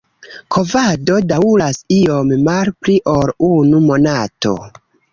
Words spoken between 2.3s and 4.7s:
malpli ol unu monato.